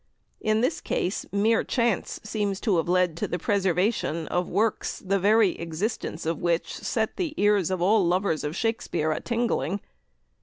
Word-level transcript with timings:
In 0.39 0.61
this 0.61 0.81
case 0.81 1.27
mere 1.31 1.63
chance 1.63 2.19
seems 2.23 2.59
to 2.61 2.77
have 2.77 2.89
led 2.89 3.15
to 3.17 3.27
the 3.27 3.37
preservation 3.37 4.25
of 4.29 4.49
works, 4.49 4.97
the 4.97 5.19
very 5.19 5.51
existence 5.59 6.25
of 6.25 6.41
which 6.41 6.73
set 6.73 7.17
the 7.17 7.35
ears 7.37 7.69
of 7.69 7.83
all 7.83 8.03
lovers 8.03 8.43
of 8.43 8.55
Shakespeare 8.55 9.11
a 9.11 9.19
tingling. 9.19 9.79